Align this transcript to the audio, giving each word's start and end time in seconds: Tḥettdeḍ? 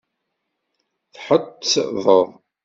Tḥettdeḍ? 1.15 2.29